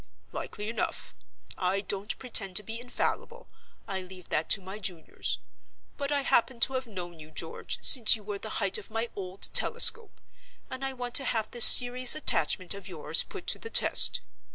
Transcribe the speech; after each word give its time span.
"Likely 0.31 0.67
enough; 0.67 1.13
I 1.59 1.79
don't 1.81 2.17
pretend 2.17 2.55
to 2.55 2.63
be 2.63 2.81
infallible—I 2.81 4.01
leave 4.01 4.29
that 4.29 4.49
to 4.49 4.59
my 4.59 4.79
juniors. 4.79 5.37
But 5.95 6.11
I 6.11 6.21
happen 6.21 6.59
to 6.61 6.73
have 6.73 6.87
known 6.87 7.19
you, 7.19 7.29
George, 7.29 7.77
since 7.83 8.15
you 8.15 8.23
were 8.23 8.39
the 8.39 8.57
height 8.57 8.79
of 8.79 8.89
my 8.89 9.11
old 9.15 9.53
telescope; 9.53 10.19
and 10.71 10.83
I 10.83 10.93
want 10.93 11.13
to 11.17 11.25
have 11.25 11.51
this 11.51 11.65
serious 11.65 12.15
attachment 12.15 12.73
of 12.73 12.87
yours 12.87 13.21
put 13.21 13.45
to 13.49 13.59
the 13.59 13.69
test. 13.69 14.21